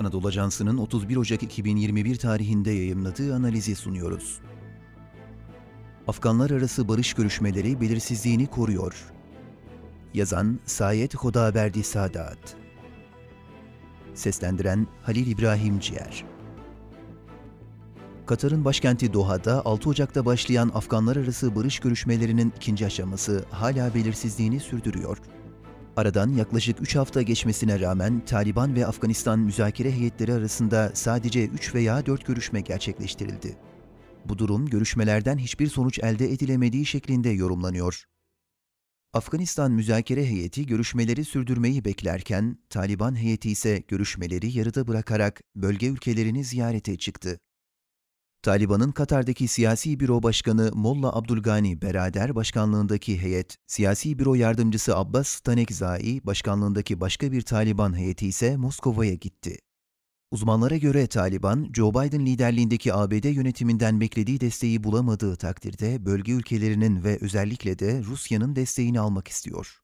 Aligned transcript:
Anadolu 0.00 0.28
Ajansı'nın 0.28 0.78
31 0.78 1.16
Ocak 1.16 1.42
2021 1.42 2.16
tarihinde 2.16 2.70
yayımladığı 2.70 3.34
analizi 3.34 3.76
sunuyoruz. 3.76 4.40
Afganlar 6.08 6.50
arası 6.50 6.88
barış 6.88 7.14
görüşmeleri 7.14 7.80
belirsizliğini 7.80 8.46
koruyor. 8.46 9.12
Yazan 10.14 10.60
Sayet 10.66 11.14
Hodaberdi 11.14 11.84
Sadat 11.84 12.56
Seslendiren 14.14 14.86
Halil 15.02 15.26
İbrahim 15.26 15.80
Ciğer 15.80 16.24
Katar'ın 18.26 18.64
başkenti 18.64 19.12
Doha'da 19.12 19.62
6 19.64 19.88
Ocak'ta 19.88 20.26
başlayan 20.26 20.70
Afganlar 20.74 21.16
arası 21.16 21.56
barış 21.56 21.78
görüşmelerinin 21.78 22.52
ikinci 22.56 22.86
aşaması 22.86 23.44
hala 23.50 23.94
belirsizliğini 23.94 24.60
sürdürüyor. 24.60 25.18
Aradan 25.96 26.28
yaklaşık 26.28 26.82
3 26.82 26.96
hafta 26.96 27.22
geçmesine 27.22 27.80
rağmen 27.80 28.24
Taliban 28.24 28.76
ve 28.76 28.86
Afganistan 28.86 29.38
müzakere 29.38 29.92
heyetleri 29.92 30.32
arasında 30.32 30.90
sadece 30.94 31.46
3 31.46 31.74
veya 31.74 32.06
4 32.06 32.26
görüşme 32.26 32.60
gerçekleştirildi. 32.60 33.56
Bu 34.24 34.38
durum 34.38 34.66
görüşmelerden 34.66 35.38
hiçbir 35.38 35.66
sonuç 35.66 35.98
elde 35.98 36.32
edilemediği 36.32 36.86
şeklinde 36.86 37.28
yorumlanıyor. 37.28 38.04
Afganistan 39.12 39.72
müzakere 39.72 40.26
heyeti 40.26 40.66
görüşmeleri 40.66 41.24
sürdürmeyi 41.24 41.84
beklerken, 41.84 42.58
Taliban 42.70 43.16
heyeti 43.16 43.50
ise 43.50 43.82
görüşmeleri 43.88 44.58
yarıda 44.58 44.86
bırakarak 44.88 45.40
bölge 45.56 45.86
ülkelerini 45.86 46.44
ziyarete 46.44 46.98
çıktı. 46.98 47.38
Taliban'ın 48.44 48.92
Katar'daki 48.92 49.48
Siyasi 49.48 50.00
Büro 50.00 50.22
Başkanı 50.22 50.70
Molla 50.74 51.16
Abdülgani 51.16 51.82
Berader 51.82 52.34
başkanlığındaki 52.34 53.22
heyet, 53.22 53.56
Siyasi 53.66 54.18
Büro 54.18 54.34
Yardımcısı 54.34 54.96
Abbas 54.96 55.28
Stanekzai 55.28 56.20
başkanlığındaki 56.24 57.00
başka 57.00 57.32
bir 57.32 57.42
Taliban 57.42 57.98
heyeti 57.98 58.26
ise 58.26 58.56
Moskova'ya 58.56 59.14
gitti. 59.14 59.58
Uzmanlara 60.30 60.76
göre 60.76 61.06
Taliban, 61.06 61.70
Joe 61.74 61.90
Biden 61.90 62.26
liderliğindeki 62.26 62.94
ABD 62.94 63.24
yönetiminden 63.24 64.00
beklediği 64.00 64.40
desteği 64.40 64.84
bulamadığı 64.84 65.36
takdirde 65.36 66.06
bölge 66.06 66.32
ülkelerinin 66.32 67.04
ve 67.04 67.18
özellikle 67.20 67.78
de 67.78 68.02
Rusya'nın 68.02 68.56
desteğini 68.56 69.00
almak 69.00 69.28
istiyor. 69.28 69.78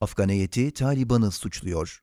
Afgan 0.00 0.28
heyeti 0.28 0.70
Taliban'ı 0.70 1.30
suçluyor. 1.30 2.00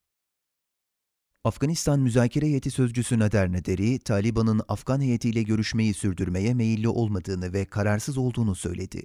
Afganistan 1.47 1.99
müzakere 1.99 2.45
heyeti 2.45 2.71
sözcüsü 2.71 3.19
Nader 3.19 3.51
Naderi, 3.51 3.99
Taliban'ın 3.99 4.61
Afgan 4.67 5.01
heyetiyle 5.01 5.43
görüşmeyi 5.43 5.93
sürdürmeye 5.93 6.53
meyilli 6.53 6.89
olmadığını 6.89 7.53
ve 7.53 7.65
kararsız 7.65 8.17
olduğunu 8.17 8.55
söyledi. 8.55 9.03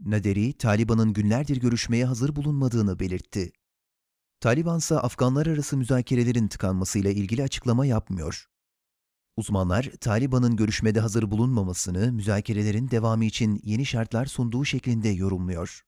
Naderi, 0.00 0.52
Taliban'ın 0.52 1.12
günlerdir 1.12 1.56
görüşmeye 1.56 2.04
hazır 2.04 2.36
bulunmadığını 2.36 2.98
belirtti. 2.98 3.52
Taliban 4.40 4.78
ise 4.78 4.98
Afganlar 4.98 5.46
arası 5.46 5.76
müzakerelerin 5.76 6.48
tıkanmasıyla 6.48 7.10
ilgili 7.10 7.42
açıklama 7.42 7.86
yapmıyor. 7.86 8.46
Uzmanlar, 9.36 9.90
Taliban'ın 10.00 10.56
görüşmede 10.56 11.00
hazır 11.00 11.30
bulunmamasını 11.30 12.12
müzakerelerin 12.12 12.90
devamı 12.90 13.24
için 13.24 13.60
yeni 13.62 13.86
şartlar 13.86 14.26
sunduğu 14.26 14.64
şeklinde 14.64 15.08
yorumluyor. 15.08 15.84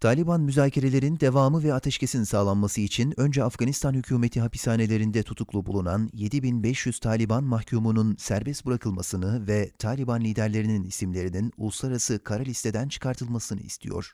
Taliban 0.00 0.40
müzakerelerin 0.40 1.20
devamı 1.20 1.62
ve 1.62 1.74
ateşkesin 1.74 2.24
sağlanması 2.24 2.80
için 2.80 3.20
önce 3.20 3.44
Afganistan 3.44 3.94
hükümeti 3.94 4.40
hapishanelerinde 4.40 5.22
tutuklu 5.22 5.66
bulunan 5.66 6.10
7500 6.12 6.98
Taliban 6.98 7.44
mahkumunun 7.44 8.16
serbest 8.18 8.66
bırakılmasını 8.66 9.46
ve 9.46 9.72
Taliban 9.78 10.20
liderlerinin 10.20 10.84
isimlerinin 10.84 11.52
uluslararası 11.56 12.24
kara 12.24 12.42
listeden 12.42 12.88
çıkartılmasını 12.88 13.60
istiyor. 13.60 14.12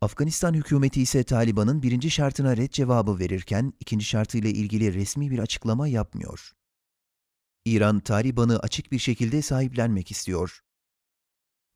Afganistan 0.00 0.54
hükümeti 0.54 1.02
ise 1.02 1.24
Taliban'ın 1.24 1.82
birinci 1.82 2.10
şartına 2.10 2.56
red 2.56 2.70
cevabı 2.70 3.18
verirken 3.18 3.72
ikinci 3.80 4.04
şartıyla 4.04 4.50
ilgili 4.50 4.94
resmi 4.94 5.30
bir 5.30 5.38
açıklama 5.38 5.88
yapmıyor. 5.88 6.52
İran, 7.64 8.00
Taliban'ı 8.00 8.58
açık 8.58 8.92
bir 8.92 8.98
şekilde 8.98 9.42
sahiplenmek 9.42 10.10
istiyor. 10.10 10.60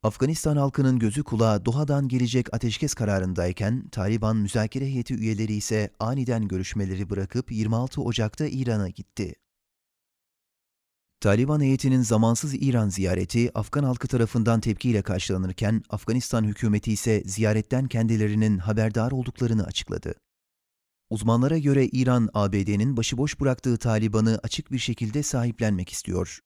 Afganistan 0.03 0.57
halkının 0.57 0.99
gözü 0.99 1.23
kulağı 1.23 1.65
Doha'dan 1.65 2.07
gelecek 2.07 2.53
ateşkes 2.53 2.93
kararındayken 2.93 3.87
Taliban 3.87 4.37
müzakere 4.37 4.85
heyeti 4.85 5.15
üyeleri 5.15 5.53
ise 5.53 5.89
aniden 5.99 6.47
görüşmeleri 6.47 7.09
bırakıp 7.09 7.51
26 7.51 8.01
Ocak'ta 8.01 8.45
İran'a 8.47 8.89
gitti. 8.89 9.35
Taliban 11.19 11.61
heyetinin 11.61 12.01
zamansız 12.01 12.53
İran 12.53 12.89
ziyareti 12.89 13.51
Afgan 13.57 13.83
halkı 13.83 14.07
tarafından 14.07 14.59
tepkiyle 14.59 15.01
karşılanırken 15.01 15.83
Afganistan 15.89 16.43
hükümeti 16.43 16.91
ise 16.91 17.23
ziyaretten 17.25 17.87
kendilerinin 17.87 18.57
haberdar 18.57 19.11
olduklarını 19.11 19.63
açıkladı. 19.63 20.13
Uzmanlara 21.09 21.57
göre 21.57 21.85
İran, 21.85 22.29
ABD'nin 22.33 22.97
başıboş 22.97 23.39
bıraktığı 23.39 23.77
Taliban'ı 23.77 24.39
açık 24.43 24.71
bir 24.71 24.79
şekilde 24.79 25.23
sahiplenmek 25.23 25.89
istiyor. 25.89 26.39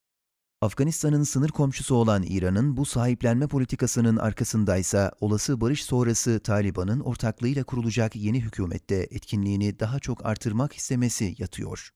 Afganistan'ın 0.62 1.23
sınır 1.23 1.50
komşusu 1.50 1.95
olan 1.95 2.23
İran'ın 2.23 2.78
bu 2.78 2.85
sahiplenme 2.85 3.47
politikasının 3.47 4.18
arkasındaysa 4.18 5.12
olası 5.19 5.62
barış 5.62 5.84
sonrası 5.84 6.40
Taliban'ın 6.40 7.00
ortaklığıyla 7.00 7.63
kurulacak 7.63 8.16
yeni 8.16 8.41
hükümette 8.41 8.96
etkinliğini 8.96 9.79
daha 9.79 10.00
çok 10.00 10.25
artırmak 10.25 10.73
istemesi 10.73 11.35
yatıyor. 11.38 11.90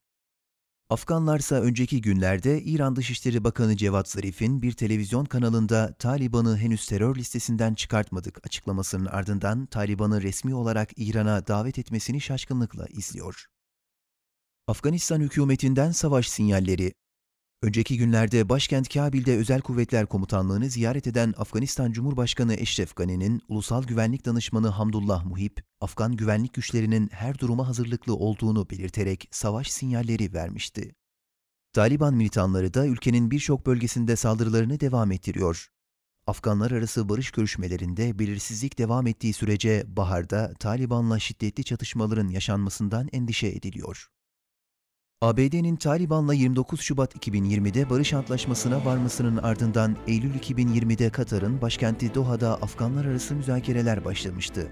Afganlarsa 0.90 1.56
önceki 1.56 2.02
günlerde 2.02 2.62
İran 2.62 2.96
Dışişleri 2.96 3.44
Bakanı 3.44 3.78
Cevat 3.78 4.10
Zarif'in 4.10 4.62
bir 4.62 4.72
televizyon 4.72 5.26
kanalında 5.26 5.94
Taliban'ı 6.00 6.58
henüz 6.58 6.86
terör 6.88 7.16
listesinden 7.16 7.74
çıkartmadık 7.74 8.46
açıklamasının 8.46 9.06
ardından 9.06 9.66
Taliban'ı 9.66 10.22
resmi 10.22 10.56
olarak 10.56 10.90
İran'a 10.96 11.48
davet 11.48 11.80
etmesini 11.80 12.22
şaşkınlıkla 12.22 12.86
izliyor. 12.86 13.46
Afganistan 14.68 15.20
hükümetinden 15.20 15.92
savaş 15.92 16.30
sinyalleri 16.30 16.94
Önceki 17.64 17.98
günlerde 17.98 18.50
başkent 18.50 18.94
Kabil'de 18.94 19.38
Özel 19.38 19.62
Kuvvetler 19.62 20.06
Komutanlığı'nı 20.06 20.70
ziyaret 20.70 21.08
eden 21.08 21.34
Afganistan 21.38 21.92
Cumhurbaşkanı 21.92 22.54
Eşref 22.54 22.96
Gani'nin 22.96 23.42
Ulusal 23.48 23.84
Güvenlik 23.84 24.26
Danışmanı 24.26 24.68
Hamdullah 24.68 25.26
Muhip, 25.26 25.64
Afgan 25.82 26.16
güvenlik 26.16 26.54
güçlerinin 26.54 27.10
her 27.12 27.40
duruma 27.40 27.68
hazırlıklı 27.68 28.16
olduğunu 28.16 28.70
belirterek 28.70 29.28
savaş 29.32 29.72
sinyalleri 29.72 30.34
vermişti. 30.34 30.96
Taliban 31.74 32.14
militanları 32.14 32.74
da 32.74 32.88
ülkenin 32.88 33.32
birçok 33.32 33.66
bölgesinde 33.66 34.16
saldırılarını 34.16 34.80
devam 34.80 35.12
ettiriyor. 35.12 35.68
Afganlar 36.28 36.72
arası 36.72 37.10
barış 37.10 37.32
görüşmelerinde 37.32 38.20
belirsizlik 38.20 38.78
devam 38.78 39.08
ettiği 39.08 39.34
sürece 39.34 39.84
baharda 39.88 40.54
Taliban'la 40.60 41.20
şiddetli 41.20 41.64
çatışmaların 41.64 42.28
yaşanmasından 42.28 43.10
endişe 43.12 43.48
ediliyor. 43.48 44.08
ABD'nin 45.22 45.76
Taliban'la 45.76 46.34
29 46.34 46.82
Şubat 46.82 47.16
2020'de 47.16 47.90
barış 47.90 48.14
antlaşmasına 48.14 48.86
varmasının 48.86 49.38
ardından 49.38 49.98
Eylül 50.08 50.36
2020'de 50.36 51.10
Katar'ın 51.10 51.62
başkenti 51.62 52.16
Doha'da 52.16 52.54
Afganlar 52.56 53.06
arası 53.06 53.36
müzakereler 53.36 54.06
başlamıştı. 54.06 54.72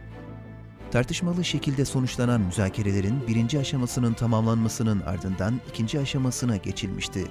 Tartışmalı 0.92 1.46
şekilde 1.46 1.86
sonuçlanan 1.86 2.42
müzakerelerin 2.42 3.28
birinci 3.28 3.60
aşamasının 3.60 4.14
tamamlanmasının 4.14 5.00
ardından 5.00 5.62
ikinci 5.70 6.00
aşamasına 6.00 6.58
geçilmişti. 6.58 7.26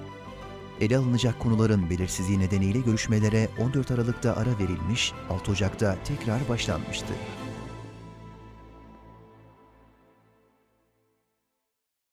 Ele 0.81 0.97
alınacak 0.97 1.39
konuların 1.39 1.89
belirsizliği 1.89 2.39
nedeniyle 2.39 2.79
görüşmelere 2.79 3.49
14 3.59 3.91
Aralık'ta 3.91 4.35
ara 4.35 4.59
verilmiş, 4.59 5.13
6 5.29 5.51
Ocak'ta 5.51 5.95
tekrar 6.03 6.49
başlanmıştı. 6.49 7.13